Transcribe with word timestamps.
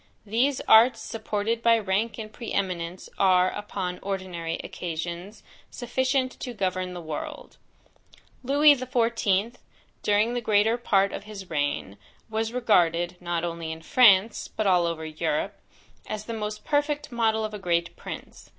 These 0.25 0.61
arts, 0.61 0.99
supported 0.99 1.61
by 1.61 1.77
rank 1.77 2.17
and 2.17 2.33
pre 2.33 2.51
eminence, 2.53 3.07
are, 3.19 3.51
upon 3.51 3.99
ordinary 4.01 4.59
occasions, 4.63 5.43
sufficient 5.69 6.31
to 6.39 6.55
govern 6.55 6.95
the 6.95 6.99
world. 7.01 7.57
Lewis 8.43 8.81
XIV. 8.81 9.57
during 10.01 10.33
the 10.33 10.41
greater 10.41 10.75
part 10.77 11.13
of 11.13 11.25
his 11.25 11.51
reign, 11.51 11.99
was 12.31 12.51
regarded, 12.51 13.15
not 13.19 13.43
only 13.43 13.71
in 13.71 13.83
France, 13.83 14.47
but 14.47 14.65
over 14.65 15.01
all 15.03 15.05
Europe, 15.05 15.59
as 16.07 16.25
the 16.25 16.33
most 16.33 16.65
perfect 16.65 17.11
model 17.11 17.45
of 17.45 17.53
a 17.53 17.59
great 17.59 17.95
prince. 17.95 18.49